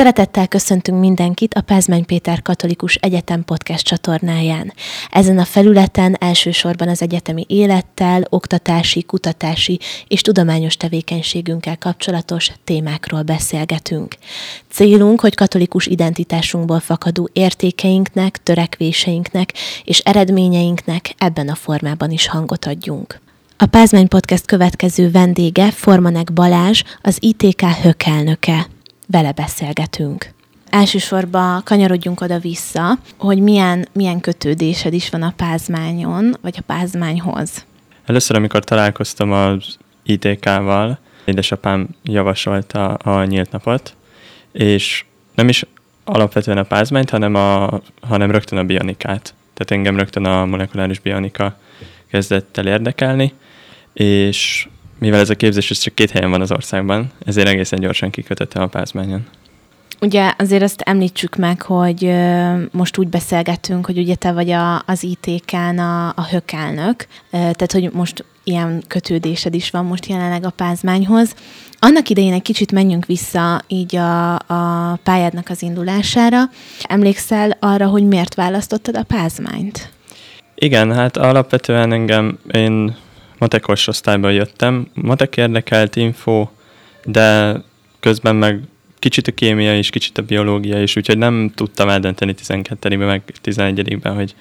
Szeretettel 0.00 0.48
köszöntünk 0.48 1.00
mindenkit 1.00 1.54
a 1.54 1.60
Pázmány 1.60 2.04
Péter 2.04 2.42
Katolikus 2.42 2.94
Egyetem 2.94 3.44
podcast 3.44 3.84
csatornáján. 3.84 4.72
Ezen 5.10 5.38
a 5.38 5.44
felületen 5.44 6.16
elsősorban 6.20 6.88
az 6.88 7.02
egyetemi 7.02 7.44
élettel, 7.48 8.22
oktatási, 8.28 9.02
kutatási 9.02 9.78
és 10.08 10.20
tudományos 10.20 10.76
tevékenységünkkel 10.76 11.78
kapcsolatos 11.78 12.50
témákról 12.64 13.22
beszélgetünk. 13.22 14.14
Célunk, 14.70 15.20
hogy 15.20 15.34
katolikus 15.34 15.86
identitásunkból 15.86 16.80
fakadó 16.80 17.28
értékeinknek, 17.32 18.42
törekvéseinknek 18.42 19.52
és 19.84 19.98
eredményeinknek 19.98 21.14
ebben 21.18 21.48
a 21.48 21.54
formában 21.54 22.10
is 22.10 22.28
hangot 22.28 22.66
adjunk. 22.66 23.20
A 23.56 23.66
Pázmány 23.66 24.08
Podcast 24.08 24.46
következő 24.46 25.10
vendége 25.10 25.70
Formanek 25.70 26.32
Balázs, 26.32 26.82
az 27.02 27.16
ITK 27.20 27.62
hökelnöke 27.62 28.66
vele 29.10 29.32
beszélgetünk. 29.32 30.32
Elsősorban 30.70 31.62
kanyarodjunk 31.64 32.20
oda-vissza, 32.20 32.98
hogy 33.16 33.38
milyen, 33.38 33.88
milyen 33.92 34.20
kötődésed 34.20 34.92
is 34.92 35.10
van 35.10 35.22
a 35.22 35.32
pázmányon, 35.36 36.36
vagy 36.40 36.54
a 36.58 36.62
pázmányhoz. 36.66 37.64
Először, 38.06 38.36
amikor 38.36 38.64
találkoztam 38.64 39.32
az 39.32 39.76
ITK-val, 40.02 40.98
édesapám 41.24 41.88
javasolta 42.02 42.94
a 42.94 43.24
nyílt 43.24 43.50
napot, 43.50 43.94
és 44.52 45.04
nem 45.34 45.48
is 45.48 45.64
alapvetően 46.04 46.58
a 46.58 46.62
pázmányt, 46.62 47.10
hanem, 47.10 47.34
a, 47.34 47.80
hanem 48.00 48.30
rögtön 48.30 48.58
a 48.58 48.64
bionikát. 48.64 49.34
Tehát 49.54 49.70
engem 49.70 49.96
rögtön 49.96 50.24
a 50.24 50.44
molekuláris 50.44 50.98
bionika 50.98 51.58
kezdett 52.10 52.56
el 52.56 52.66
érdekelni, 52.66 53.32
és 53.92 54.68
mivel 55.00 55.20
ez 55.20 55.30
a 55.30 55.34
képzés 55.34 55.70
ez 55.70 55.78
csak 55.78 55.94
két 55.94 56.10
helyen 56.10 56.30
van 56.30 56.40
az 56.40 56.52
országban, 56.52 57.10
ezért 57.24 57.48
egészen 57.48 57.80
gyorsan 57.80 58.10
kikötöttem 58.10 58.62
a 58.62 58.66
pázmányon. 58.66 59.26
Ugye 60.00 60.32
azért 60.38 60.62
azt 60.62 60.80
említsük 60.80 61.36
meg, 61.36 61.62
hogy 61.62 62.12
most 62.70 62.98
úgy 62.98 63.08
beszélgetünk, 63.08 63.86
hogy 63.86 63.98
ugye 63.98 64.14
te 64.14 64.32
vagy 64.32 64.50
a, 64.50 64.82
az 64.86 65.02
ITK-n 65.02 65.78
a, 65.78 66.08
a 66.08 66.26
hökelnök, 66.30 67.06
tehát 67.30 67.72
hogy 67.72 67.90
most 67.92 68.24
ilyen 68.44 68.82
kötődésed 68.86 69.54
is 69.54 69.70
van 69.70 69.84
most 69.84 70.06
jelenleg 70.06 70.44
a 70.44 70.50
pázmányhoz. 70.50 71.34
Annak 71.78 72.08
idején 72.08 72.32
egy 72.32 72.42
kicsit 72.42 72.72
menjünk 72.72 73.06
vissza 73.06 73.62
így 73.68 73.96
a, 73.96 74.34
a 74.34 74.94
pályádnak 75.02 75.48
az 75.48 75.62
indulására. 75.62 76.42
Emlékszel 76.82 77.56
arra, 77.60 77.86
hogy 77.86 78.04
miért 78.04 78.34
választottad 78.34 78.96
a 78.96 79.02
pázmányt? 79.02 79.92
Igen, 80.54 80.92
hát 80.92 81.16
alapvetően 81.16 81.92
engem, 81.92 82.38
én 82.52 82.96
matekos 83.40 83.86
osztályban 83.86 84.32
jöttem. 84.32 84.88
Matek 84.94 85.36
érdekelt 85.36 85.96
info, 85.96 86.48
de 87.04 87.56
közben 88.00 88.36
meg 88.36 88.60
kicsit 88.98 89.26
a 89.26 89.32
kémia 89.32 89.76
és 89.76 89.90
kicsit 89.90 90.18
a 90.18 90.22
biológia 90.22 90.82
is, 90.82 90.96
úgyhogy 90.96 91.18
nem 91.18 91.50
tudtam 91.54 91.88
eldönteni 91.88 92.34
12-ben, 92.44 92.98
meg 92.98 93.22
11-ben, 93.44 94.14
hogy 94.14 94.34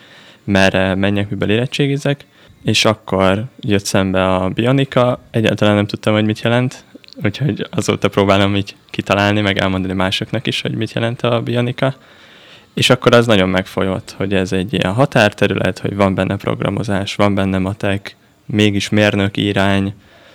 merre 0.44 0.96
menjek, 0.96 1.30
miből 1.30 1.50
érettségizek, 1.50 2.26
és 2.64 2.86
akkor 2.86 3.46
jött 3.60 3.86
szembe 3.86 4.34
a 4.36 4.50
bionika, 4.50 5.20
egyáltalán 5.32 5.76
nem 5.76 5.86
tudtam, 5.86 6.14
hogy 6.14 6.26
mit 6.26 6.42
jelent, 6.42 6.84
úgyhogy 7.24 7.68
azóta 7.70 8.10
próbálom 8.10 8.56
így 8.56 8.76
kitalálni, 8.90 9.42
meg 9.42 9.58
elmondani 9.58 9.94
másoknak 9.94 10.48
is, 10.48 10.62
hogy 10.62 10.76
mit 10.76 10.94
jelent 10.94 11.22
a 11.22 11.42
bionika, 11.42 11.96
és 12.74 12.90
akkor 12.90 13.14
az 13.14 13.26
nagyon 13.26 13.50
megfolyott, 13.50 14.14
hogy 14.18 14.34
ez 14.34 14.52
egy 14.52 14.74
ilyen 14.74 14.94
határterület, 14.94 15.80
hogy 15.80 15.96
van 15.96 16.16
benne 16.16 16.36
programozás, 16.36 17.16
van 17.16 17.36
benne 17.36 17.58
matek, 17.58 18.16
mégis 18.52 18.90
mérnök 18.90 19.38
irány, 19.38 19.94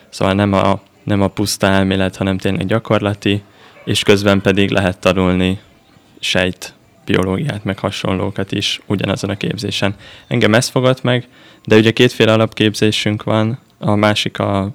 szóval 0.09 0.35
nem 0.35 0.53
a, 0.53 0.81
nem 1.03 1.23
a 1.23 1.29
puszta 1.29 1.67
elmélet, 1.67 2.17
hanem 2.17 2.39
tényleg 2.39 2.67
gyakorlati, 2.67 3.43
és 3.85 4.03
közben 4.03 4.41
pedig 4.41 4.71
lehet 4.71 4.99
tanulni 4.99 5.61
sejt 6.21 6.75
biológiát, 7.05 7.65
meg 7.65 7.79
hasonlókat 7.79 8.53
is 8.53 8.81
ugyanazon 8.87 9.31
a 9.31 9.37
képzésen. 9.37 9.95
Engem 10.27 10.55
ez 10.55 10.69
fogott 10.69 11.03
meg, 11.03 11.29
de 11.65 11.77
ugye 11.77 11.91
kétféle 11.91 12.33
alapképzésünk 12.33 13.23
van, 13.23 13.59
a 13.79 13.95
másik 13.95 14.39
a 14.39 14.71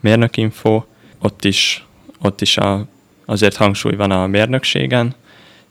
mérnökinfo, 0.00 0.82
ott 1.18 1.44
is, 1.44 1.86
ott 2.20 2.40
is 2.40 2.56
a, 2.56 2.86
azért 3.24 3.56
hangsúly 3.56 3.94
van 3.94 4.10
a 4.10 4.26
mérnökségen, 4.26 5.14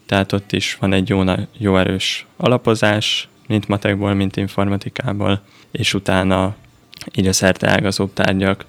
tehát 0.06 0.32
ott 0.32 0.52
is 0.52 0.78
van 0.80 0.94
egy 0.94 1.10
jó, 1.10 1.24
jó 1.58 1.78
erős 1.78 2.26
alapozás, 2.38 3.30
mint 3.48 3.68
matekból, 3.68 4.14
mint 4.14 4.38
informatikából, 4.38 5.42
és 5.72 5.94
utána 5.94 6.56
így 7.16 7.28
a 7.28 7.34
szerte 7.34 7.70
ágazóbb 7.70 8.14
tárgyak, 8.14 8.66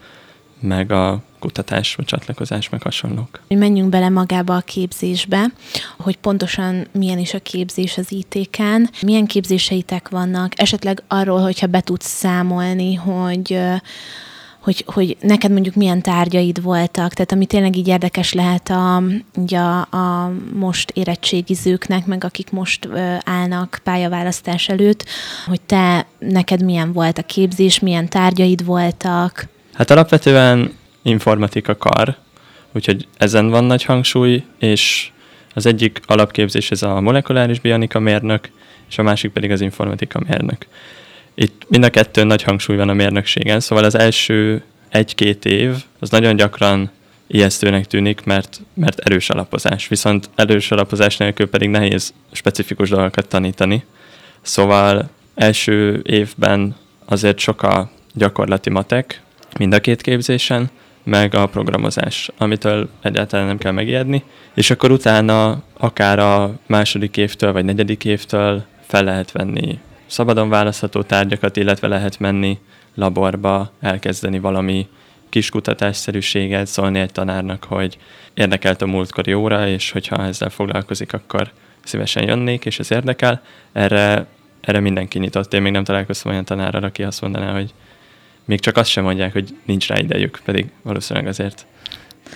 meg 0.60 0.93
a 0.93 1.22
kutatás, 1.38 1.94
vagy 1.94 2.04
csatlakozás, 2.04 2.69
meg 2.69 2.82
hasonlók. 2.82 3.41
Menjünk 3.48 3.88
bele 3.88 4.09
magába 4.09 4.56
a 4.56 4.60
képzésbe, 4.60 5.47
hogy 5.98 6.16
pontosan 6.16 6.87
milyen 6.92 7.19
is 7.19 7.34
a 7.34 7.38
képzés 7.38 7.98
az 7.98 8.12
ITK-n, 8.12 8.82
milyen 9.03 9.26
képzéseitek 9.26 10.09
vannak, 10.09 10.60
esetleg 10.60 11.03
arról, 11.09 11.41
hogyha 11.41 11.66
be 11.66 11.81
tudsz 11.81 12.09
számolni, 12.09 12.94
hogy 12.94 13.59
hogy, 14.62 14.84
hogy 14.86 15.16
neked 15.20 15.50
mondjuk 15.50 15.74
milyen 15.74 16.02
tárgyaid 16.02 16.62
voltak, 16.62 17.12
tehát 17.12 17.32
ami 17.32 17.46
tényleg 17.46 17.76
így 17.76 17.88
érdekes 17.88 18.32
lehet 18.32 18.70
a, 18.70 19.02
így 19.40 19.54
a, 19.54 19.80
a 19.80 20.32
most 20.54 20.90
érettségizőknek, 20.90 22.06
meg 22.06 22.24
akik 22.24 22.50
most 22.50 22.88
állnak 23.24 23.80
pályaválasztás 23.84 24.68
előtt, 24.68 25.04
hogy 25.46 25.60
te, 25.60 26.06
neked 26.18 26.64
milyen 26.64 26.92
volt 26.92 27.18
a 27.18 27.22
képzés, 27.22 27.78
milyen 27.78 28.08
tárgyaid 28.08 28.64
voltak? 28.64 29.48
Hát 29.72 29.90
alapvetően 29.90 30.72
informatika 31.02 31.76
kar, 31.76 32.16
úgyhogy 32.72 33.06
ezen 33.16 33.50
van 33.50 33.64
nagy 33.64 33.84
hangsúly, 33.84 34.44
és 34.58 35.10
az 35.54 35.66
egyik 35.66 36.00
alapképzés 36.06 36.70
ez 36.70 36.82
a 36.82 37.00
molekuláris 37.00 37.60
bionika 37.60 37.98
mérnök, 37.98 38.50
és 38.88 38.98
a 38.98 39.02
másik 39.02 39.30
pedig 39.30 39.50
az 39.50 39.60
informatika 39.60 40.20
mérnök. 40.28 40.66
Itt 41.34 41.62
mind 41.69 41.84
a 41.84 41.91
kettőn 41.91 42.26
nagy 42.26 42.43
hangsúly 42.43 42.76
van 42.76 42.88
a 42.88 42.93
mérnökségen, 42.93 43.60
szóval 43.60 43.84
az 43.84 43.94
első 43.94 44.62
egy-két 44.88 45.44
év 45.44 45.75
az 45.98 46.10
nagyon 46.10 46.37
gyakran 46.37 46.91
ijesztőnek 47.26 47.87
tűnik, 47.87 48.25
mert, 48.25 48.60
mert 48.75 48.98
erős 48.98 49.31
alapozás. 49.31 49.88
Viszont 49.88 50.31
erős 50.34 50.71
alapozás 50.71 51.16
nélkül 51.16 51.48
pedig 51.48 51.69
nehéz 51.69 52.12
specifikus 52.32 52.88
dolgokat 52.88 53.28
tanítani. 53.28 53.84
Szóval 54.42 55.10
első 55.34 56.03
évben 56.04 56.76
azért 57.04 57.38
sok 57.38 57.62
a 57.62 57.91
gyakorlati 58.15 58.71
matek, 58.71 59.22
mind 59.59 59.72
a 59.72 59.81
két 59.81 60.00
képzésen, 60.00 60.71
meg 61.04 61.34
a 61.34 61.47
programozás, 61.47 62.31
amitől 62.37 62.88
egyáltalán 63.03 63.47
nem 63.47 63.59
kell 63.59 63.72
megijedni, 63.72 64.25
és 64.54 64.71
akkor 64.71 64.91
utána 64.91 65.62
akár 65.78 66.19
a 66.19 66.59
második 66.66 67.16
évtől 67.16 67.53
vagy 67.53 67.65
negyedik 67.65 68.04
évtől 68.04 68.65
fel 68.87 69.04
lehet 69.04 69.32
venni 69.32 69.78
szabadon 70.12 70.48
választható 70.48 71.02
tárgyakat, 71.02 71.56
illetve 71.56 71.88
lehet 71.88 72.18
menni 72.18 72.58
laborba, 72.94 73.72
elkezdeni 73.80 74.38
valami 74.38 74.88
kis 75.28 75.50
kutatásszerűséget, 75.50 76.66
szólni 76.66 76.98
egy 76.98 77.12
tanárnak, 77.12 77.64
hogy 77.64 77.98
érdekelt 78.34 78.82
a 78.82 78.86
múltkori 78.86 79.34
óra, 79.34 79.68
és 79.68 79.90
hogyha 79.90 80.24
ezzel 80.24 80.50
foglalkozik, 80.50 81.12
akkor 81.12 81.50
szívesen 81.84 82.22
jönnék, 82.22 82.64
és 82.64 82.78
ez 82.78 82.90
érdekel. 82.90 83.42
Erre, 83.72 84.26
erre 84.60 84.80
mindenki 84.80 85.18
nyitott. 85.18 85.54
Én 85.54 85.62
még 85.62 85.72
nem 85.72 85.84
találkoztam 85.84 86.32
olyan 86.32 86.44
tanárral, 86.44 86.82
aki 86.82 87.02
azt 87.02 87.20
mondaná, 87.20 87.52
hogy 87.52 87.74
még 88.44 88.60
csak 88.60 88.76
azt 88.76 88.90
sem 88.90 89.04
mondják, 89.04 89.32
hogy 89.32 89.56
nincs 89.64 89.88
rá 89.88 89.98
idejük, 89.98 90.40
pedig 90.44 90.70
valószínűleg 90.82 91.28
azért 91.28 91.66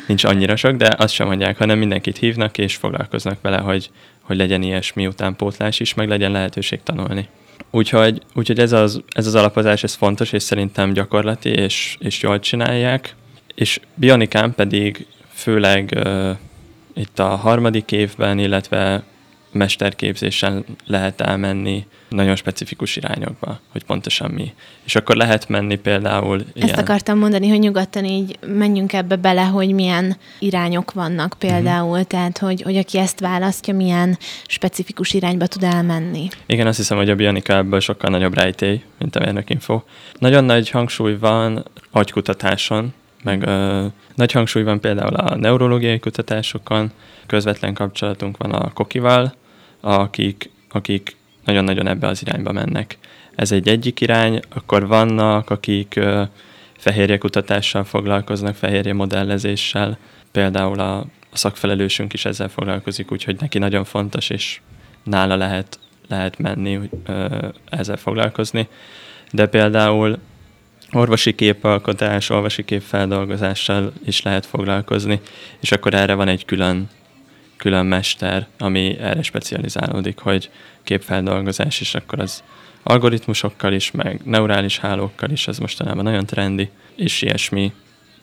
nincs 0.07 0.25
annyira 0.25 0.57
sok, 0.57 0.73
de 0.73 0.95
azt 0.99 1.15
sem 1.15 1.27
mondják, 1.27 1.59
hanem 1.59 1.79
mindenkit 1.79 2.17
hívnak, 2.17 2.59
és 2.59 2.77
foglalkoznak 2.77 3.41
vele, 3.41 3.59
hogy, 3.59 3.91
hogy 4.21 4.37
legyen 4.37 4.63
ilyesmi 4.63 5.07
utánpótlás 5.07 5.81
is, 5.81 5.95
meg 5.95 6.09
legyen 6.09 6.31
lehetőség 6.31 6.83
tanulni. 6.83 7.29
Úgyhogy, 7.71 8.23
úgyhogy 8.35 8.59
ez, 8.59 8.73
az, 8.73 9.03
ez 9.09 9.27
az 9.27 9.35
alapozás, 9.35 9.83
ez 9.83 9.95
fontos, 9.95 10.33
és 10.33 10.43
szerintem 10.43 10.93
gyakorlati, 10.93 11.49
és, 11.49 11.97
és 12.01 12.23
jól 12.23 12.41
csinálják. 12.41 13.15
És 13.55 13.81
Bionikán 13.95 14.55
pedig 14.55 15.07
főleg 15.33 15.93
uh, 15.97 16.37
itt 16.95 17.19
a 17.19 17.29
harmadik 17.29 17.93
évben, 17.93 18.39
illetve 18.39 19.03
mesterképzésen 19.53 20.65
lehet 20.87 21.21
elmenni 21.21 21.87
nagyon 22.09 22.37
specifikus 22.37 22.97
irányokba, 22.97 23.61
hogy 23.73 23.85
pontosan 23.85 24.31
mi. 24.31 24.53
És 24.85 24.95
akkor 24.95 25.17
lehet 25.17 25.49
menni 25.49 25.77
például 25.77 26.39
Ezt 26.39 26.55
ilyen... 26.55 26.79
akartam 26.79 27.19
mondani, 27.19 27.49
hogy 27.49 27.59
nyugodtan 27.59 28.05
így 28.05 28.39
menjünk 28.47 28.93
ebbe 28.93 29.17
bele, 29.17 29.43
hogy 29.43 29.73
milyen 29.73 30.17
irányok 30.39 30.93
vannak 30.93 31.35
például, 31.39 31.91
uh-huh. 31.91 32.07
tehát 32.07 32.39
hogy, 32.39 32.63
hogy 32.63 32.77
aki 32.77 32.99
ezt 32.99 33.21
választja, 33.21 33.75
milyen 33.75 34.19
specifikus 34.47 35.13
irányba 35.13 35.47
tud 35.47 35.63
elmenni. 35.63 36.29
Igen, 36.47 36.67
azt 36.67 36.77
hiszem, 36.77 36.97
hogy 36.97 37.11
a 37.11 37.15
bionika 37.15 37.57
ebből 37.57 37.81
sokkal 37.81 38.11
nagyobb 38.11 38.35
rejtély, 38.35 38.83
mint 38.99 39.17
a 39.17 39.21
mérnökinfo. 39.21 39.83
Nagyon 40.19 40.45
nagy 40.45 40.71
hangsúly 40.71 41.17
van 41.19 41.65
agykutatáson, 41.91 42.93
meg 43.23 43.43
ö, 43.47 43.87
nagy 44.15 44.33
hangsúly 44.33 44.63
van 44.63 44.81
például 44.81 45.15
a 45.15 45.37
neurológiai 45.37 45.99
kutatásokon, 45.99 46.91
közvetlen 47.27 47.75
kapcsolatunk 47.75 48.37
van 48.37 48.53
a 48.53 48.73
kokival, 48.73 49.35
akik, 49.81 50.51
akik 50.71 51.17
nagyon-nagyon 51.47 51.87
ebbe 51.87 52.07
az 52.07 52.23
irányba 52.23 52.53
mennek. 52.53 52.99
Ez 53.35 53.53
egy 53.53 53.69
egyik 53.69 54.01
irány, 54.01 54.41
akkor 54.49 54.87
vannak, 54.87 55.51
akik 55.51 56.01
fehérje 56.79 57.19
kutatással 57.19 57.85
foglalkoznak, 57.85 58.55
fehérje 58.55 58.95
modellezéssel, 58.95 59.99
például 60.33 60.81
a, 60.81 60.99
a 61.31 61.37
szakfelelősünk 61.37 62.13
is 62.13 62.25
ezzel 62.25 62.49
foglalkozik, 62.49 63.13
úgyhogy 63.13 63.37
neki 63.41 63.59
nagyon 63.59 63.85
fontos, 63.85 64.31
és 64.31 64.61
nála 65.05 65.37
lehet, 65.37 65.79
lehet 66.09 66.39
menni, 66.39 66.75
hogy 66.75 66.91
ezzel 67.71 67.97
foglalkozni. 67.97 68.69
De 69.31 69.47
például 69.47 70.19
orvosi 70.93 71.35
képalkotás, 71.35 72.31
orvosi 72.31 72.65
képfeldolgozással 72.65 73.93
is 74.05 74.23
lehet 74.23 74.47
foglalkozni, 74.47 75.21
és 75.61 75.73
akkor 75.73 75.95
erre 75.95 76.15
van 76.15 76.29
egy 76.29 76.45
külön, 76.45 76.89
külön 77.57 77.87
mester, 77.87 78.47
ami 78.59 78.97
erre 78.99 79.23
specializálódik, 79.23 80.19
hogy 80.19 80.51
képfeldolgozás, 80.83 81.81
és 81.81 81.95
akkor 81.95 82.21
az 82.21 82.43
algoritmusokkal 82.83 83.73
is, 83.73 83.91
meg 83.91 84.21
neurális 84.25 84.79
hálókkal 84.79 85.31
is, 85.31 85.49
ez 85.49 85.59
mostanában 85.59 86.05
nagyon 86.05 86.27
trendi, 86.27 86.71
és 86.95 87.23
ilyesmi 87.23 87.73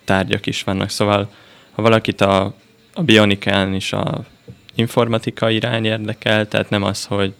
tárgyak 0.04 0.46
is 0.46 0.64
vannak. 0.64 0.90
Szóval, 0.90 1.30
ha 1.72 1.82
valakit 1.82 2.22
a, 2.22 2.56
a 2.94 3.04
bionikán 3.04 3.74
is 3.74 3.94
a 3.94 4.24
informatika 4.76 5.50
irány 5.50 5.86
érdekel, 5.86 6.48
tehát 6.48 6.70
nem 6.70 6.84
az, 6.84 7.06
hogy 7.06 7.34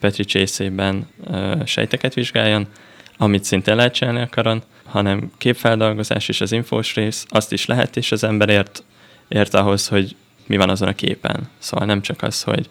Petri 0.00 0.24
csészében 0.24 1.08
uh, 1.26 1.64
sejteket 1.66 2.14
vizsgáljon, 2.14 2.66
amit 3.16 3.44
szintén 3.44 3.76
lehet 3.76 3.94
csinálni 3.94 4.20
a 4.20 4.28
karon, 4.30 4.62
hanem 4.84 5.30
képfeldolgozás 5.38 6.28
és 6.28 6.40
az 6.40 6.52
infós 6.52 6.94
rész, 6.94 7.26
azt 7.28 7.52
is 7.52 7.66
lehet, 7.66 7.96
és 7.96 8.12
az 8.12 8.24
ember 8.24 8.48
ért, 8.48 8.84
ért 9.28 9.54
ahhoz, 9.54 9.88
hogy 9.88 10.16
mi 10.46 10.56
van 10.56 10.70
azon 10.70 10.88
a 10.88 10.94
képen. 10.94 11.48
Szóval 11.58 11.86
nem 11.86 12.00
csak 12.00 12.22
az, 12.22 12.42
hogy 12.42 12.68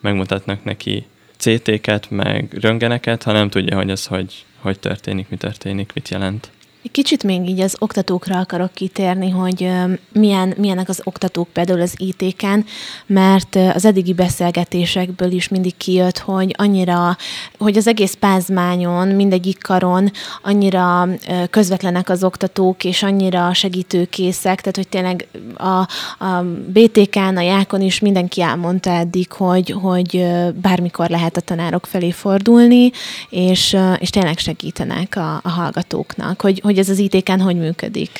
megmutatnak 0.00 0.64
neki 0.64 1.06
CT-ket, 1.36 2.10
meg 2.10 2.56
röngeneket, 2.60 3.22
hanem 3.22 3.50
tudja, 3.50 3.76
hogy 3.76 3.90
az 3.90 4.06
hogy, 4.06 4.44
hogy 4.58 4.78
történik, 4.78 5.28
mi 5.28 5.36
történik, 5.36 5.92
mit 5.92 6.08
jelent. 6.08 6.50
Kicsit 6.92 7.22
még 7.22 7.48
így 7.48 7.60
az 7.60 7.76
oktatókra 7.78 8.38
akarok 8.38 8.72
kitérni, 8.72 9.30
hogy 9.30 9.70
milyen, 10.12 10.54
milyenek 10.56 10.88
az 10.88 11.00
oktatók 11.04 11.48
például 11.48 11.80
az 11.80 11.94
IT-ken, 11.96 12.64
mert 13.06 13.56
az 13.74 13.84
eddigi 13.84 14.12
beszélgetésekből 14.12 15.30
is 15.30 15.48
mindig 15.48 15.76
kijött, 15.76 16.18
hogy 16.18 16.54
annyira, 16.58 17.16
hogy 17.58 17.76
az 17.76 17.86
egész 17.86 18.14
pázmányon, 18.14 19.08
mindegyik 19.08 19.62
karon 19.62 20.10
annyira 20.42 21.08
közvetlenek 21.50 22.08
az 22.08 22.24
oktatók, 22.24 22.84
és 22.84 23.02
annyira 23.02 23.52
segítőkészek, 23.52 24.60
tehát 24.60 24.76
hogy 24.76 24.88
tényleg 24.88 25.28
a, 25.56 25.78
a 26.24 26.42
BTK-n, 26.66 27.36
a 27.36 27.40
Jákon 27.40 27.80
is 27.80 27.98
mindenki 27.98 28.42
elmondta 28.42 28.90
eddig, 28.90 29.32
hogy, 29.32 29.70
hogy 29.70 30.26
bármikor 30.54 31.08
lehet 31.08 31.36
a 31.36 31.40
tanárok 31.40 31.86
felé 31.86 32.10
fordulni, 32.10 32.90
és, 33.28 33.76
és 33.98 34.10
tényleg 34.10 34.38
segítenek 34.38 35.16
a, 35.16 35.40
a 35.42 35.48
hallgatóknak, 35.48 36.40
hogy, 36.40 36.60
hogy 36.64 36.73
hogy 36.74 36.82
ez 36.82 36.88
az 36.88 36.98
ITK-n 36.98 37.40
hogy 37.40 37.56
működik. 37.56 38.10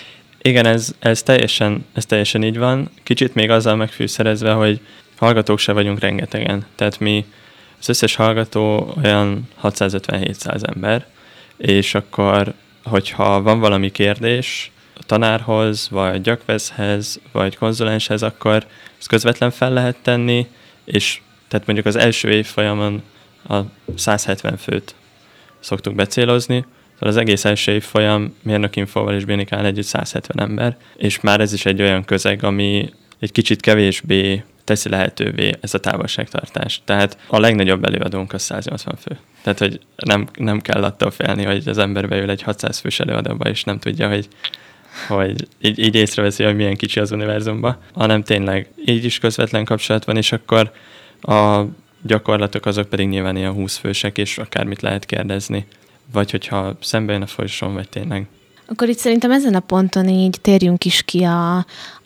Igen, 0.43 0.67
ez, 0.67 0.95
ez, 0.99 1.23
teljesen, 1.23 1.85
ez 1.93 2.07
teljesen 2.07 2.43
így 2.43 2.59
van. 2.59 2.91
Kicsit 3.03 3.35
még 3.35 3.51
azzal 3.51 3.77
megfűszerezve, 3.77 4.53
hogy 4.53 4.81
hallgatók 5.17 5.59
se 5.59 5.73
vagyunk 5.73 5.99
rengetegen. 5.99 6.67
Tehát 6.75 6.99
mi, 6.99 7.25
az 7.81 7.89
összes 7.89 8.15
hallgató 8.15 8.95
olyan 9.05 9.49
650-700 9.63 10.75
ember, 10.75 11.07
és 11.57 11.95
akkor, 11.95 12.53
hogyha 12.85 13.43
van 13.43 13.61
valami 13.61 13.91
kérdés 13.91 14.71
a 14.95 15.03
tanárhoz, 15.07 15.89
vagy 15.91 16.21
gyakvezhez, 16.21 17.21
vagy 17.33 17.57
konzulenshez, 17.57 18.23
akkor 18.23 18.67
ezt 18.99 19.09
közvetlen 19.09 19.51
fel 19.51 19.73
lehet 19.73 19.97
tenni, 20.03 20.47
és 20.85 21.21
tehát 21.49 21.67
mondjuk 21.67 21.87
az 21.87 21.97
első 21.97 22.31
évfolyamon 22.31 23.03
a 23.49 23.59
170 23.97 24.57
főt 24.57 24.95
szoktuk 25.61 25.95
becélozni, 25.95 26.65
Szóval 27.05 27.19
az 27.19 27.27
egész 27.29 27.45
első 27.45 27.73
évfolyam 27.73 28.35
mérnökinfóval 28.43 29.15
és 29.15 29.25
Bénikán 29.25 29.65
együtt 29.65 29.85
170 29.85 30.49
ember, 30.49 30.77
és 30.97 31.21
már 31.21 31.41
ez 31.41 31.53
is 31.53 31.67
egy 31.67 31.81
olyan 31.81 32.05
közeg, 32.05 32.45
ami 32.45 32.93
egy 33.19 33.33
kicsit 33.33 33.61
kevésbé 33.61 34.45
teszi 34.65 34.89
lehetővé 34.89 35.53
ez 35.61 35.75
a 35.75 35.81
távolságtartást. 35.81 36.83
Tehát 36.85 37.19
a 37.27 37.39
legnagyobb 37.39 37.85
előadónk 37.85 38.33
az 38.33 38.43
180 38.43 38.97
fő. 38.97 39.19
Tehát, 39.43 39.59
hogy 39.59 39.81
nem, 39.97 40.27
nem 40.39 40.61
kell 40.61 40.85
attól 40.85 41.11
félni, 41.11 41.45
hogy 41.45 41.69
az 41.69 41.79
ember 41.79 42.09
beül 42.09 42.31
egy 42.31 42.43
600 42.43 42.79
fős 42.79 43.01
előadóba, 43.01 43.49
és 43.49 43.65
nem 43.65 43.79
tudja, 43.79 44.09
hogy, 44.09 44.29
hogy 45.09 45.49
így, 45.61 45.79
így 45.79 45.95
észreveszi, 45.95 46.45
hogy 46.45 46.57
milyen 46.57 46.77
kicsi 46.77 47.01
az 47.01 47.13
univerzumban, 47.13 47.77
hanem 47.95 48.23
tényleg 48.23 48.69
így 48.87 49.05
is 49.05 49.19
közvetlen 49.19 49.65
kapcsolat 49.65 50.05
van, 50.05 50.17
és 50.17 50.33
akkor 50.33 50.73
a 51.21 51.63
gyakorlatok 52.03 52.67
azok 52.67 52.89
pedig 52.89 53.09
nyilván 53.09 53.37
ilyen 53.37 53.53
20 53.53 53.77
fősek, 53.77 54.19
és 54.19 54.39
akármit 54.39 54.83
lehet 54.83 55.05
kérdezni 55.05 55.67
vagy 56.13 56.31
hogyha 56.31 56.77
szembe 56.81 57.13
jön 57.13 57.23
a 57.23 57.27
folyosón, 57.27 57.75
vagy 57.75 57.89
tényleg. 57.89 58.27
Akkor 58.67 58.89
itt 58.89 58.99
szerintem 58.99 59.31
ezen 59.31 59.55
a 59.55 59.61
ponton 59.61 60.09
így 60.09 60.37
térjünk 60.41 60.85
is 60.85 61.03
ki 61.03 61.23
a, 61.23 61.57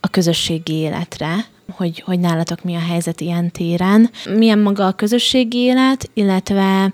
a 0.00 0.08
közösségi 0.10 0.74
életre, 0.74 1.34
hogy, 1.72 2.02
hogy 2.04 2.18
nálatok 2.20 2.62
mi 2.62 2.74
a 2.74 2.80
helyzet 2.88 3.20
ilyen 3.20 3.50
téren. 3.50 4.10
Milyen 4.36 4.58
maga 4.58 4.86
a 4.86 4.92
közösségi 4.92 5.58
élet, 5.58 6.10
illetve 6.14 6.92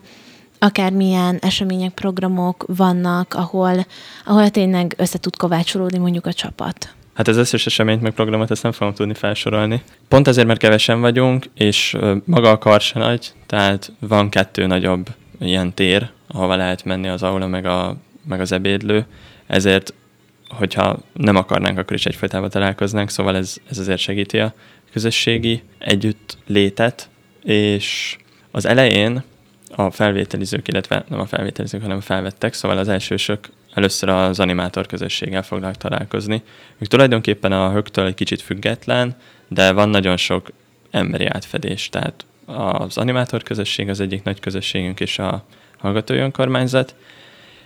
akár 0.59 0.93
milyen 0.93 1.39
események, 1.41 1.93
programok 1.93 2.65
vannak, 2.69 3.35
ahol, 3.35 3.87
ahol 4.25 4.51
tényleg 4.51 4.95
össze 4.97 5.19
tud 5.19 5.37
kovácsolódni 5.37 5.99
mondjuk 5.99 6.27
a 6.27 6.33
csapat. 6.33 6.95
Hát 7.15 7.29
az 7.29 7.37
összes 7.37 7.67
eseményt 7.67 8.03
meg 8.03 8.12
programot 8.12 8.51
ezt 8.51 8.62
nem 8.62 8.73
fogom 8.73 8.95
tudni 8.95 9.15
felsorolni. 9.15 9.83
Pont 10.09 10.27
azért, 10.27 10.47
mert 10.47 10.61
kevesen 10.61 11.01
vagyunk, 11.01 11.47
és 11.55 11.97
maga 12.25 12.51
a 12.51 12.59
kar 12.59 12.81
se 12.81 12.99
nagy, 12.99 13.33
tehát 13.47 13.93
van 13.99 14.29
kettő 14.29 14.67
nagyobb 14.67 15.09
ilyen 15.41 15.75
tér, 15.75 16.11
ahova 16.27 16.57
lehet 16.57 16.85
menni 16.85 17.09
az 17.09 17.23
aula, 17.23 17.47
meg, 17.47 17.67
a, 17.67 17.97
meg 18.25 18.41
az 18.41 18.53
ebédlő, 18.53 19.07
ezért, 19.47 19.95
hogyha 20.49 20.99
nem 21.13 21.37
akarnánk, 21.37 21.79
akkor 21.79 21.97
is 21.97 22.07
egyfajtában 22.07 22.51
találkoznánk, 22.51 23.11
szóval 23.11 23.37
ez, 23.37 23.57
ez 23.71 23.79
azért 23.79 23.99
segíti 23.99 24.39
a 24.39 24.55
közösségi 24.93 25.63
együtt 25.79 26.39
létet, 26.47 27.09
és 27.43 28.17
az 28.51 28.67
elején 28.67 29.23
a 29.77 29.91
felvételizők, 29.91 30.69
illetve 30.69 31.05
nem 31.09 31.21
a 31.21 31.27
felvételizők, 31.27 31.83
hanem 31.83 32.01
felvettek, 32.01 32.53
szóval 32.53 32.79
az 32.79 32.89
elsősök 32.89 33.49
először 33.75 34.09
az 34.09 34.41
animátor 34.41 34.87
közösséggel 34.87 35.43
fognak 35.43 35.77
találkozni. 35.77 36.43
Ők 36.79 36.89
tulajdonképpen 36.89 37.53
a 37.53 37.73
högtől 37.73 38.07
egy 38.07 38.15
kicsit 38.15 38.43
független, 38.43 39.17
de 39.49 39.73
van 39.73 39.89
nagyon 39.89 40.17
sok 40.17 40.49
emberi 40.91 41.27
átfedés, 41.27 41.89
tehát 41.89 42.25
az 42.46 42.99
animátor 42.99 43.43
közösség 43.43 43.88
az 43.88 44.00
egyik 44.00 44.23
nagy 44.23 44.41
közösségünk, 44.41 45.00
és 45.00 45.19
a 45.19 45.44
hallgatói 45.79 46.19
önkormányzat, 46.19 46.94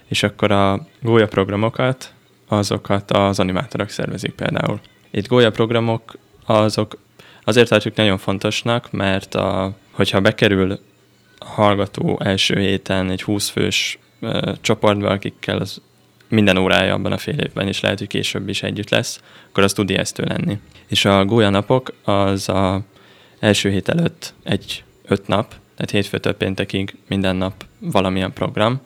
és 0.09 0.23
akkor 0.23 0.51
a 0.51 0.87
Gója 1.03 1.27
programokat, 1.27 2.13
azokat 2.49 3.11
az 3.11 3.41
animátorok 3.41 3.89
szervezik 3.89 4.33
például. 4.33 4.81
Itt 5.11 5.29
Gója 5.29 5.51
programok 5.51 6.19
azok 6.47 6.99
azért 7.45 7.69
tartjuk 7.69 7.95
nagyon 7.95 8.19
fontosnak, 8.19 8.91
mert 8.91 9.35
a, 9.35 9.73
hogyha 9.91 10.21
bekerül 10.21 10.79
a 11.39 11.45
hallgató 11.45 12.21
első 12.25 12.59
héten 12.59 13.11
egy 13.11 13.23
20 13.23 13.49
fős 13.49 13.99
ö, 14.21 14.53
csoportba, 14.61 15.09
akikkel 15.09 15.59
az 15.59 15.81
minden 16.29 16.57
órája 16.57 16.95
abban 16.95 17.13
a 17.13 17.19
fél 17.19 17.39
évben, 17.39 17.67
és 17.67 17.81
lehet, 17.81 17.99
hogy 17.99 18.09
később 18.09 18.49
is 18.49 18.63
együtt 18.63 18.91
lesz, 18.91 19.21
akkor 19.49 19.63
az 19.63 19.73
tud 19.73 19.91
ijesztő 19.91 20.25
lenni. 20.25 20.59
És 20.87 21.05
a 21.05 21.25
Gólya 21.25 21.51
napok 21.51 21.95
az 22.05 22.49
a 22.49 22.81
első 23.39 23.71
hét 23.71 23.89
előtt 23.89 24.35
egy 24.43 24.85
öt 25.05 25.27
nap, 25.27 25.49
tehát 25.49 25.91
hétfőtől 25.91 26.33
péntekig 26.33 26.97
minden 27.07 27.37
nap 27.37 27.65
valamilyen 27.79 28.33
program, 28.33 28.81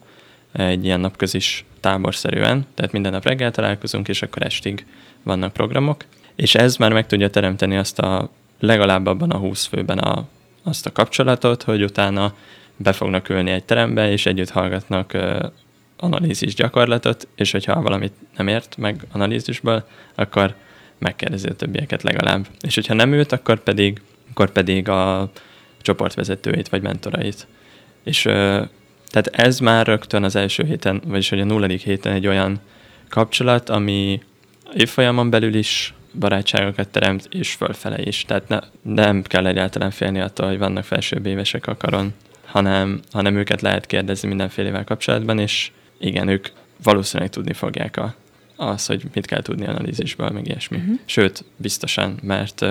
egy 0.52 0.84
ilyen 0.84 1.00
napközis 1.00 1.64
táborszerűen, 1.80 2.66
tehát 2.74 2.92
minden 2.92 3.12
nap 3.12 3.24
reggel 3.24 3.50
találkozunk, 3.50 4.08
és 4.08 4.22
akkor 4.22 4.42
estig 4.42 4.86
vannak 5.22 5.52
programok, 5.52 6.04
és 6.34 6.54
ez 6.54 6.76
már 6.76 6.92
meg 6.92 7.06
tudja 7.06 7.30
teremteni 7.30 7.76
azt 7.76 7.98
a 7.98 8.30
legalább 8.60 9.06
abban 9.06 9.30
a 9.30 9.36
20 9.36 9.64
főben 9.64 9.98
a, 9.98 10.28
azt 10.62 10.86
a 10.86 10.92
kapcsolatot, 10.92 11.62
hogy 11.62 11.82
utána 11.82 12.34
be 12.76 12.92
fognak 12.92 13.28
ülni 13.28 13.50
egy 13.50 13.64
terembe, 13.64 14.10
és 14.10 14.26
együtt 14.26 14.50
hallgatnak 14.50 15.16
analízis 15.96 16.54
gyakorlatot, 16.54 17.28
és 17.34 17.50
hogyha 17.50 17.82
valamit 17.82 18.12
nem 18.36 18.48
ért 18.48 18.76
meg 18.76 19.06
analízisből, 19.12 19.84
akkor 20.14 20.54
megkérdezi 20.98 21.48
a 21.48 21.54
többieket 21.54 22.02
legalább. 22.02 22.46
És 22.60 22.74
hogyha 22.74 22.94
nem 22.94 23.12
ült, 23.12 23.32
akkor 23.32 23.62
pedig, 23.62 24.00
akkor 24.32 24.50
pedig 24.50 24.88
a 24.88 25.30
csoportvezetőit 25.82 26.68
vagy 26.68 26.82
mentorait. 26.82 27.46
És 28.04 28.22
tehát 29.06 29.26
ez 29.32 29.58
már 29.58 29.86
rögtön 29.86 30.24
az 30.24 30.36
első 30.36 30.64
héten, 30.64 31.02
vagyis 31.06 31.28
hogy 31.28 31.40
a 31.40 31.44
nulladik 31.44 31.80
héten 31.80 32.12
egy 32.12 32.26
olyan 32.26 32.60
kapcsolat, 33.08 33.68
ami 33.68 34.22
évfolyamon 34.74 35.30
belül 35.30 35.54
is 35.54 35.94
barátságokat 36.18 36.88
teremt, 36.88 37.28
és 37.30 37.52
fölfele 37.52 38.02
is. 38.02 38.24
Tehát 38.24 38.48
ne, 38.48 38.58
nem 38.82 39.22
kell 39.22 39.46
egyáltalán 39.46 39.90
félni 39.90 40.20
attól, 40.20 40.46
hogy 40.46 40.58
vannak 40.58 40.84
felsőbb 40.84 41.26
évesek 41.26 41.66
a 41.66 41.76
karon, 41.76 42.14
hanem, 42.44 43.00
hanem 43.10 43.36
őket 43.36 43.60
lehet 43.60 43.86
kérdezni 43.86 44.28
mindenfélevel 44.28 44.84
kapcsolatban, 44.84 45.38
és 45.38 45.70
igen, 45.98 46.28
ők 46.28 46.48
valószínűleg 46.82 47.30
tudni 47.30 47.52
fogják 47.52 47.96
a, 47.96 48.14
az, 48.68 48.86
hogy 48.86 49.04
mit 49.14 49.26
kell 49.26 49.42
tudni 49.42 49.66
analízisből, 49.66 50.30
meg 50.30 50.46
ilyesmi. 50.46 50.76
Uh-huh. 50.76 50.98
Sőt, 51.04 51.44
biztosan, 51.56 52.18
mert 52.22 52.64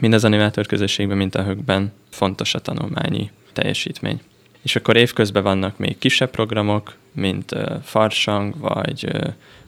mind 0.00 0.14
az 0.14 0.24
animátor 0.24 0.66
közösségben, 0.66 1.16
mint 1.16 1.34
a 1.34 1.42
högben 1.42 1.92
fontos 2.10 2.54
a 2.54 2.58
tanulmányi 2.58 3.30
teljesítmény. 3.52 4.20
És 4.62 4.76
akkor 4.76 4.96
évközben 4.96 5.42
vannak 5.42 5.78
még 5.78 5.98
kisebb 5.98 6.30
programok, 6.30 6.96
mint 7.12 7.54
farsang, 7.82 8.58
vagy 8.58 9.08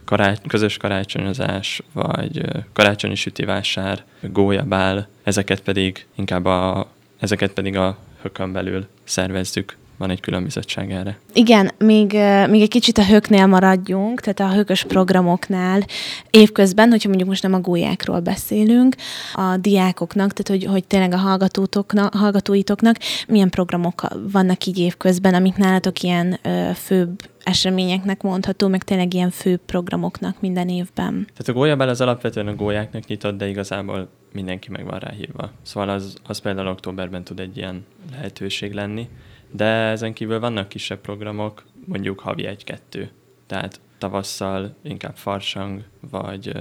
karács- 0.05 0.47
közös 0.47 0.77
karácsonyozás, 0.77 1.83
vagy 1.93 2.43
karácsonyi 2.73 3.15
sütivásár, 3.15 4.05
gólyabál, 4.21 5.09
ezeket 5.23 5.61
pedig 5.61 6.07
inkább 6.15 6.45
a, 6.45 6.91
ezeket 7.19 7.53
pedig 7.53 7.77
a 7.77 7.99
hökön 8.23 8.53
belül 8.53 8.87
szervezzük 9.05 9.77
van 10.05 10.13
egy 10.13 10.21
külön 10.21 10.43
bizottság 10.43 10.93
erre. 10.93 11.19
Igen, 11.33 11.71
még, 11.79 12.13
még 12.49 12.61
egy 12.61 12.69
kicsit 12.69 12.99
a 12.99 13.05
höknél 13.05 13.47
maradjunk, 13.47 14.21
tehát 14.21 14.53
a 14.53 14.57
hökös 14.57 14.85
programoknál 14.85 15.83
évközben, 16.31 16.91
hogyha 16.91 17.09
mondjuk 17.09 17.29
most 17.29 17.43
nem 17.43 17.55
a 17.55 17.61
gólyákról 17.61 18.21
beszélünk, 18.21 18.97
a 19.35 19.57
diákoknak, 19.57 20.33
tehát 20.33 20.63
hogy, 20.63 20.73
hogy 20.73 20.85
tényleg 20.85 21.13
a 21.13 21.17
hallgatótoknak, 21.17 22.15
hallgatóitoknak 22.15 22.97
milyen 23.29 23.51
programok 23.51 24.03
vannak 24.33 24.67
így 24.67 24.79
évközben, 24.79 25.35
amik 25.35 25.57
nálatok 25.57 26.03
ilyen 26.03 26.39
ö, 26.43 26.71
főbb 26.75 27.21
eseményeknek 27.45 28.23
mondható, 28.23 28.69
meg 28.69 28.83
tényleg 28.83 29.15
ilyen 29.15 29.31
fő 29.31 29.57
programoknak 29.67 30.41
minden 30.41 30.69
évben. 30.69 31.13
Tehát 31.15 31.49
a 31.49 31.53
gólyabál 31.53 31.89
az 31.89 32.01
alapvetően 32.01 32.47
a 32.47 32.55
gólyáknak 32.55 33.07
nyitott, 33.07 33.37
de 33.37 33.49
igazából 33.49 34.09
mindenki 34.33 34.71
meg 34.71 34.85
van 34.85 34.99
rá 34.99 35.11
hívva. 35.11 35.51
Szóval 35.63 35.89
az, 35.89 36.17
az 36.27 36.39
például 36.39 36.69
októberben 36.69 37.25
tud 37.25 37.41
egy 37.41 37.57
ilyen 37.57 37.85
lehetőség 38.11 38.73
lenni. 38.73 39.09
De 39.57 39.65
ezen 39.65 40.13
kívül 40.13 40.41
vannak 40.41 40.69
kisebb 40.69 41.01
programok, 41.01 41.65
mondjuk 41.87 42.21
havi 42.21 42.47
egy-kettő. 42.47 43.11
Tehát 43.47 43.81
tavasszal 43.99 44.75
inkább 44.83 45.17
farsang, 45.17 45.85
vagy 46.11 46.53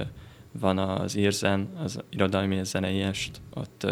van 0.52 0.78
az 0.78 1.16
Irzen, 1.16 1.68
az 1.82 2.00
irodalmi 2.10 2.64
zenei 2.64 3.00
est, 3.00 3.40
ott 3.54 3.86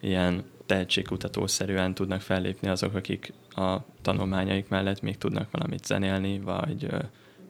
ilyen 0.00 0.44
tehetségkutatószerűen 0.66 1.94
tudnak 1.94 2.20
fellépni 2.20 2.68
azok, 2.68 2.94
akik 2.94 3.32
a 3.50 3.76
tanulmányaik 4.02 4.68
mellett 4.68 5.00
még 5.00 5.18
tudnak 5.18 5.50
valamit 5.50 5.86
zenélni, 5.86 6.40
vagy 6.40 6.88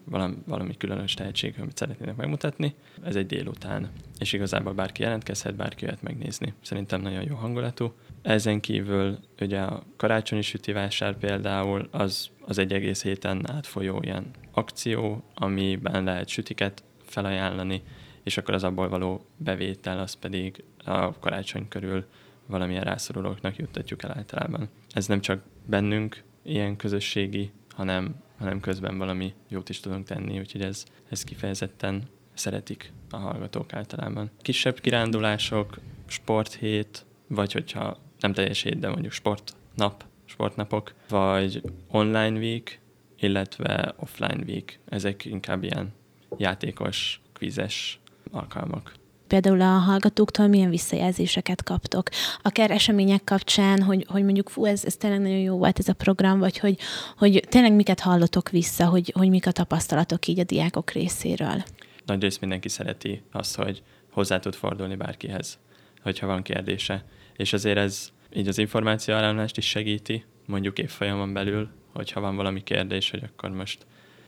valami, 0.05 0.35
valami 0.47 0.77
különös 0.77 1.15
tehetség, 1.15 1.55
amit 1.61 1.77
szeretnének 1.77 2.17
megmutatni. 2.17 2.75
Ez 3.03 3.17
egy 3.17 3.27
délután, 3.27 3.91
és 4.19 4.33
igazából 4.33 4.73
bárki 4.73 5.03
jelentkezhet, 5.03 5.57
bárki 5.57 5.85
jöhet 5.85 6.03
megnézni. 6.03 6.53
Szerintem 6.63 7.01
nagyon 7.01 7.23
jó 7.23 7.35
hangulatú. 7.35 7.93
Ezen 8.23 8.61
kívül 8.61 9.19
ugye 9.41 9.61
a 9.61 9.83
karácsonyi 9.97 10.43
sütivásár 10.43 11.19
például 11.19 11.89
az, 11.91 12.31
az 12.41 12.59
egy 12.59 12.73
egész 12.73 13.03
héten 13.03 13.51
átfolyó 13.51 13.99
ilyen 14.03 14.31
akció, 14.51 15.23
amiben 15.35 16.05
lehet 16.05 16.29
sütiket 16.29 16.83
felajánlani, 17.03 17.83
és 18.23 18.37
akkor 18.37 18.55
az 18.55 18.65
abból 18.65 18.89
való 18.89 19.27
bevétel, 19.37 19.99
az 19.99 20.15
pedig 20.15 20.65
a 20.85 21.19
karácsony 21.19 21.69
körül 21.69 22.05
valamilyen 22.47 22.85
rászorulóknak 22.85 23.57
juttatjuk 23.57 24.03
el 24.03 24.13
általában. 24.17 24.69
Ez 24.91 25.07
nem 25.07 25.21
csak 25.21 25.43
bennünk 25.67 26.23
ilyen 26.43 26.77
közösségi, 26.77 27.51
hanem, 27.81 28.15
hanem 28.39 28.61
közben 28.61 28.99
valami 28.99 29.35
jót 29.49 29.69
is 29.69 29.81
tudunk 29.81 30.07
tenni, 30.07 30.39
úgyhogy 30.39 30.63
ez, 30.63 30.85
ez 31.11 31.25
kifejezetten 31.25 32.03
szeretik 32.35 32.93
a 33.11 33.17
hallgatók 33.17 33.73
általában. 33.73 34.31
Kisebb 34.43 34.81
kirándulások, 34.81 35.79
sporthét, 36.07 37.05
vagy 37.27 37.53
hogyha 37.53 37.99
nem 38.21 38.33
teljes 38.33 38.63
hét, 38.63 38.79
de 38.79 38.89
mondjuk 38.89 39.13
sportnap, 39.13 40.05
sportnapok, 40.25 40.95
vagy 41.09 41.63
online 41.89 42.39
week, 42.39 42.81
illetve 43.19 43.95
offline 43.97 44.43
week. 44.47 44.79
Ezek 44.89 45.25
inkább 45.25 45.63
ilyen 45.63 45.93
játékos, 46.37 47.21
kvizes 47.33 48.01
alkalmak 48.31 48.93
például 49.31 49.61
a 49.61 49.79
hallgatóktól 49.79 50.47
milyen 50.47 50.71
visszajelzéseket 50.71 51.63
kaptok. 51.63 52.09
Akár 52.43 52.71
események 52.71 53.25
kapcsán, 53.25 53.83
hogy, 53.83 54.05
hogy 54.09 54.25
mondjuk 54.25 54.49
fú, 54.49 54.65
ez, 54.65 54.85
ez 54.85 54.97
tényleg 54.97 55.21
nagyon 55.21 55.39
jó 55.39 55.57
volt 55.57 55.79
ez 55.79 55.89
a 55.89 55.93
program, 55.93 56.39
vagy 56.39 56.59
hogy, 56.59 56.79
hogy 57.17 57.45
tényleg 57.49 57.73
miket 57.73 58.01
hallotok 58.01 58.51
vissza, 58.51 58.87
hogy, 58.87 59.13
hogy 59.17 59.29
mik 59.29 59.47
a 59.47 59.53
tapasztalatok 59.53 60.27
így 60.27 60.39
a 60.39 60.45
diákok 60.45 60.91
részéről. 60.91 61.63
Nagy 62.07 62.21
rész 62.21 62.39
mindenki 62.39 62.69
szereti 62.69 63.23
azt, 63.33 63.57
hogy 63.57 63.83
hozzá 64.13 64.39
tud 64.39 64.55
fordulni 64.55 64.97
bárkihez, 64.97 65.59
hogyha 66.03 66.27
van 66.27 66.43
kérdése 66.43 67.05
és 67.41 67.53
azért 67.53 67.79
ez 67.79 68.13
így 68.33 68.49
az 68.49 68.59
információ 68.59 69.15
áramlást 69.15 69.57
is 69.57 69.69
segíti, 69.69 70.25
mondjuk 70.47 70.79
évfolyamon 70.79 71.33
belül, 71.33 71.69
hogyha 71.93 72.21
van 72.21 72.37
valami 72.37 72.63
kérdés, 72.63 73.11
hogy 73.11 73.23
akkor 73.25 73.51
most 73.51 73.87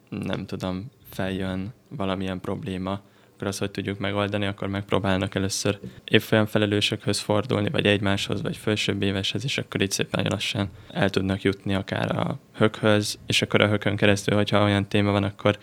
nem 0.08 0.46
tudom, 0.46 0.90
feljön 1.10 1.72
valamilyen 1.88 2.40
probléma, 2.40 3.00
akkor 3.42 3.54
azt, 3.54 3.62
hogy 3.62 3.70
tudjuk 3.70 3.98
megoldani, 3.98 4.46
akkor 4.46 4.68
megpróbálnak 4.68 5.34
először 5.34 5.78
évfolyam 6.04 6.46
felelősökhöz 6.46 7.18
fordulni, 7.18 7.70
vagy 7.70 7.86
egymáshoz, 7.86 8.42
vagy 8.42 8.56
felsőbb 8.56 9.02
éveshez, 9.02 9.44
és 9.44 9.58
akkor 9.58 9.80
így 9.80 9.90
szépen 9.90 10.26
lassan 10.28 10.68
el 10.90 11.10
tudnak 11.10 11.42
jutni 11.42 11.74
akár 11.74 12.16
a 12.16 12.38
hökhöz, 12.54 13.18
és 13.26 13.42
akkor 13.42 13.60
a 13.60 13.68
hökön 13.68 13.96
keresztül, 13.96 14.36
hogyha 14.36 14.62
olyan 14.62 14.88
téma 14.88 15.10
van, 15.10 15.22
akkor 15.22 15.58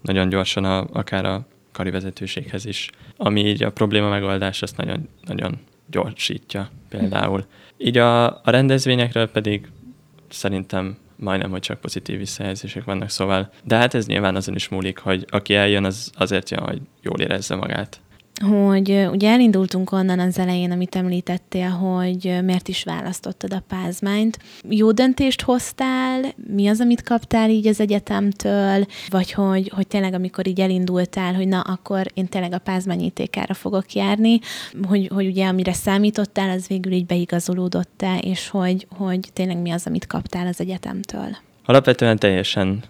nagyon 0.00 0.28
gyorsan 0.28 0.64
a, 0.64 0.86
akár 0.92 1.24
a 1.24 1.46
kari 1.72 1.90
vezetőséghez 1.90 2.66
is. 2.66 2.90
Ami 3.16 3.46
így 3.46 3.62
a 3.62 3.72
probléma 3.72 4.08
megoldás, 4.08 4.62
azt 4.62 4.76
nagyon, 4.76 5.08
nagyon 5.26 5.58
gyorsítja 5.86 6.70
például. 6.88 7.44
Így 7.76 7.98
a, 7.98 8.26
a 8.26 8.50
rendezvényekről 8.50 9.28
pedig 9.28 9.68
szerintem 10.28 10.96
majdnem, 11.24 11.50
hogy 11.50 11.60
csak 11.60 11.80
pozitív 11.80 12.18
visszajelzések 12.18 12.84
vannak, 12.84 13.08
szóval, 13.08 13.50
de 13.64 13.76
hát 13.76 13.94
ez 13.94 14.06
nyilván 14.06 14.36
azon 14.36 14.54
is 14.54 14.68
múlik, 14.68 14.98
hogy 14.98 15.26
aki 15.30 15.54
eljön, 15.54 15.84
az 15.84 16.10
azért 16.14 16.50
jön, 16.50 16.60
hogy 16.60 16.80
jól 17.02 17.20
érezze 17.20 17.54
magát 17.54 18.00
hogy 18.42 19.08
ugye 19.10 19.30
elindultunk 19.30 19.92
onnan 19.92 20.18
az 20.18 20.38
elején, 20.38 20.70
amit 20.70 20.96
említettél, 20.96 21.68
hogy 21.68 22.38
miért 22.44 22.68
is 22.68 22.84
választottad 22.84 23.52
a 23.52 23.62
pázmányt. 23.68 24.38
Jó 24.68 24.92
döntést 24.92 25.42
hoztál? 25.42 26.24
Mi 26.54 26.68
az, 26.68 26.80
amit 26.80 27.02
kaptál 27.02 27.50
így 27.50 27.66
az 27.66 27.80
egyetemtől? 27.80 28.86
Vagy 29.08 29.32
hogy, 29.32 29.68
hogy 29.74 29.86
tényleg, 29.86 30.14
amikor 30.14 30.46
így 30.46 30.60
elindultál, 30.60 31.34
hogy 31.34 31.48
na, 31.48 31.60
akkor 31.60 32.06
én 32.14 32.26
tényleg 32.26 32.52
a 32.52 32.58
pázmányítékára 32.58 33.54
fogok 33.54 33.92
járni, 33.92 34.38
hogy, 34.88 35.10
hogy 35.14 35.26
ugye 35.26 35.46
amire 35.46 35.72
számítottál, 35.72 36.50
az 36.50 36.66
végül 36.66 36.92
így 36.92 37.06
beigazolódott-e, 37.06 38.18
és 38.18 38.48
hogy, 38.48 38.86
hogy 38.96 39.20
tényleg 39.32 39.58
mi 39.58 39.70
az, 39.70 39.86
amit 39.86 40.06
kaptál 40.06 40.46
az 40.46 40.60
egyetemtől? 40.60 41.36
Alapvetően 41.64 42.18
teljesen, 42.18 42.82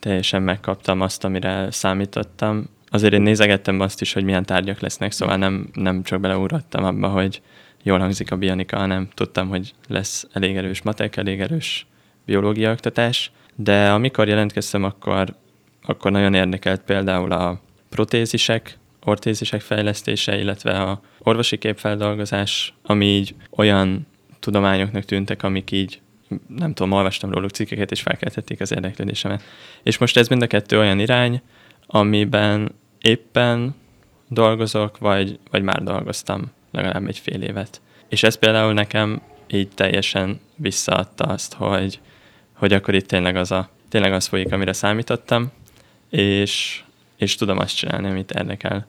teljesen 0.00 0.42
megkaptam 0.42 1.00
azt, 1.00 1.24
amire 1.24 1.70
számítottam 1.70 2.68
azért 2.90 3.12
én 3.12 3.22
nézegettem 3.22 3.80
azt 3.80 4.00
is, 4.00 4.12
hogy 4.12 4.24
milyen 4.24 4.44
tárgyak 4.44 4.80
lesznek, 4.80 5.12
szóval 5.12 5.36
nem, 5.36 5.68
nem 5.72 6.02
csak 6.02 6.20
beleugrottam 6.20 6.84
abba, 6.84 7.08
hogy 7.08 7.42
jól 7.82 7.98
hangzik 7.98 8.32
a 8.32 8.36
bionika, 8.36 8.78
hanem 8.78 9.08
tudtam, 9.14 9.48
hogy 9.48 9.72
lesz 9.88 10.26
elég 10.32 10.56
erős 10.56 10.82
matek, 10.82 11.16
elég 11.16 11.40
erős 11.40 11.86
biológia 12.24 12.70
oktatás, 12.70 13.30
de 13.54 13.90
amikor 13.90 14.28
jelentkeztem, 14.28 14.84
akkor, 14.84 15.34
akkor 15.82 16.10
nagyon 16.10 16.34
érdekelt 16.34 16.80
például 16.80 17.32
a 17.32 17.60
protézisek, 17.88 18.78
ortézisek 19.04 19.60
fejlesztése, 19.60 20.38
illetve 20.38 20.80
a 20.80 21.00
orvosi 21.18 21.58
képfeldolgozás, 21.58 22.74
ami 22.82 23.06
így 23.06 23.34
olyan 23.50 24.06
tudományoknak 24.40 25.04
tűntek, 25.04 25.42
amik 25.42 25.70
így 25.70 26.00
nem 26.46 26.72
tudom, 26.72 26.92
olvastam 26.92 27.30
róluk 27.32 27.50
cikkeket, 27.50 27.90
és 27.90 28.02
felkeltették 28.02 28.60
az 28.60 28.72
érdeklődésemet. 28.72 29.42
És 29.82 29.98
most 29.98 30.16
ez 30.16 30.28
mind 30.28 30.42
a 30.42 30.46
kettő 30.46 30.78
olyan 30.78 30.98
irány, 30.98 31.42
amiben 31.86 32.74
éppen 33.00 33.74
dolgozok, 34.28 34.98
vagy, 34.98 35.38
vagy 35.50 35.62
már 35.62 35.82
dolgoztam 35.82 36.52
legalább 36.70 37.06
egy 37.06 37.18
fél 37.18 37.42
évet. 37.42 37.80
És 38.08 38.22
ez 38.22 38.34
például 38.34 38.72
nekem 38.72 39.22
így 39.46 39.68
teljesen 39.68 40.40
visszaadta 40.56 41.24
azt, 41.24 41.54
hogy, 41.54 42.00
hogy 42.52 42.72
akkor 42.72 42.94
itt 42.94 43.06
tényleg 43.06 43.36
az, 43.36 43.50
a, 43.50 43.68
tényleg 43.88 44.12
az 44.12 44.26
folyik, 44.26 44.52
amire 44.52 44.72
számítottam, 44.72 45.52
és, 46.10 46.82
és 47.16 47.34
tudom 47.34 47.58
azt 47.58 47.76
csinálni, 47.76 48.08
amit 48.08 48.30
érdekel. 48.30 48.86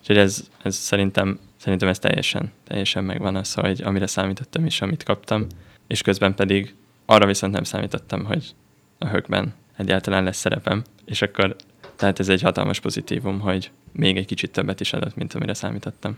Úgyhogy 0.00 0.16
ez, 0.18 0.48
ez 0.62 0.76
szerintem, 0.76 1.38
szerintem 1.56 1.88
ez 1.88 1.98
teljesen, 1.98 2.52
teljesen 2.64 3.04
megvan 3.04 3.36
az, 3.36 3.54
hogy 3.54 3.82
amire 3.82 4.06
számítottam 4.06 4.64
és 4.64 4.80
amit 4.80 5.02
kaptam, 5.02 5.46
és 5.86 6.02
közben 6.02 6.34
pedig 6.34 6.74
arra 7.06 7.26
viszont 7.26 7.52
nem 7.52 7.64
számítottam, 7.64 8.24
hogy 8.24 8.54
a 8.98 9.06
hökben 9.06 9.54
egyáltalán 9.76 10.24
lesz 10.24 10.36
szerepem, 10.36 10.82
és 11.04 11.22
akkor 11.22 11.56
tehát 12.04 12.20
ez 12.20 12.28
egy 12.28 12.42
hatalmas 12.42 12.80
pozitívum, 12.80 13.40
hogy 13.40 13.70
még 13.92 14.16
egy 14.16 14.26
kicsit 14.26 14.50
többet 14.50 14.80
is 14.80 14.92
adott, 14.92 15.14
mint 15.16 15.34
amire 15.34 15.54
számítottam. 15.54 16.16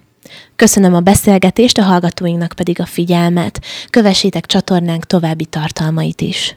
Köszönöm 0.57 0.95
a 0.95 1.01
beszélgetést, 1.01 1.79
a 1.79 1.83
hallgatóinknak 1.83 2.53
pedig 2.57 2.81
a 2.81 2.87
figyelmet. 2.87 3.65
Kövessétek 3.91 4.47
csatornánk 4.47 5.05
további 5.05 5.45
tartalmait 5.45 6.21
is. 6.21 6.57